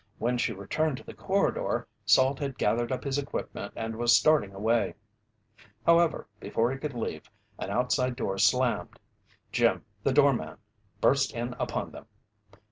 When 0.17 0.39
she 0.39 0.51
returned 0.51 0.97
to 0.97 1.03
the 1.03 1.13
corridor, 1.13 1.85
Salt 2.07 2.39
had 2.39 2.57
gathered 2.57 2.91
up 2.91 3.03
his 3.03 3.19
equipment 3.19 3.71
and 3.75 3.95
was 3.97 4.15
starting 4.17 4.51
away. 4.51 4.95
However, 5.85 6.25
before 6.39 6.71
he 6.71 6.79
could 6.79 6.95
leave, 6.95 7.29
an 7.59 7.69
outside 7.69 8.15
door 8.15 8.39
slammed. 8.39 8.99
Jim, 9.51 9.85
the 10.01 10.11
doorman, 10.11 10.57
burst 11.01 11.35
in 11.35 11.53
upon 11.59 11.91
them. 11.91 12.07